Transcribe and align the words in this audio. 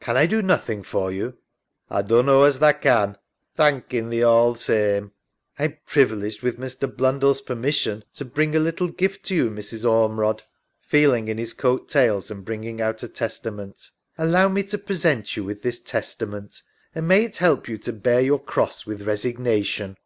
Can 0.00 0.16
I 0.16 0.26
do 0.26 0.42
nothing 0.42 0.82
for 0.82 1.12
you? 1.12 1.36
SARAH. 1.88 2.00
A 2.00 2.02
dunno 2.02 2.42
as 2.42 2.58
tha 2.58 2.74
can, 2.74 3.16
thankin' 3.56 4.10
thee 4.10 4.24
all 4.24 4.56
same. 4.56 5.12
300 5.12 5.12
LONESOME 5.12 5.12
LIKE 5.12 5.60
ALLEYNE. 5.60 5.60
I 5.60 5.64
am 5.70 5.78
privileged 5.86 6.42
with 6.42 6.58
Mr. 6.58 6.96
Blundell's 6.96 7.40
permission 7.40 8.02
to 8.14 8.24
bring 8.24 8.56
a 8.56 8.58
little 8.58 8.88
gift 8.88 9.24
to 9.26 9.36
you, 9.36 9.48
Mrs. 9.50 9.84
Ormerod. 9.88 10.42
{Feeling 10.80 11.28
in 11.28 11.38
his 11.38 11.52
coat 11.52 11.88
tails 11.88 12.28
and 12.28 12.44
bringing 12.44 12.80
out 12.80 13.04
a 13.04 13.08
Testament) 13.08 13.88
Allow 14.18 14.48
me 14.48 14.64
to 14.64 14.78
present 14.78 15.36
you 15.36 15.44
with 15.44 15.62
this 15.62 15.78
Testament, 15.78 16.60
and 16.92 17.06
may 17.06 17.22
it 17.22 17.36
help 17.36 17.68
you 17.68 17.78
to 17.78 17.92
bear 17.92 18.20
your 18.20 18.42
Cross 18.42 18.84
with 18.84 19.02
resignation. 19.02 19.96